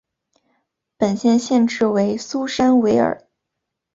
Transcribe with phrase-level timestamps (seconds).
[0.97, 3.27] 本县县治为苏珊维尔。